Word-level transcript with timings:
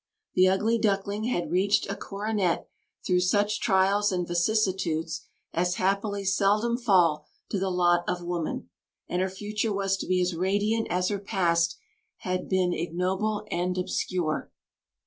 The 0.33 0.47
"ugly 0.47 0.79
duckling" 0.79 1.25
had 1.25 1.51
reached 1.51 1.87
a 1.87 1.95
coronet 1.95 2.67
through 3.05 3.19
such 3.19 3.61
trials 3.61 4.11
and 4.11 4.27
vicissitudes 4.27 5.27
as 5.53 5.75
happily 5.75 6.25
seldom 6.25 6.75
fall 6.75 7.27
to 7.49 7.59
the 7.59 7.69
lot 7.69 8.03
of 8.09 8.23
woman; 8.23 8.71
and 9.07 9.21
her 9.21 9.29
future 9.29 9.71
was 9.71 9.97
to 9.97 10.07
be 10.07 10.19
as 10.19 10.33
radiant 10.33 10.87
as 10.89 11.09
her 11.09 11.19
past 11.19 11.77
had 12.21 12.49
been 12.49 12.73
ignoble 12.73 13.45
and 13.51 13.77
obscure. 13.77 14.49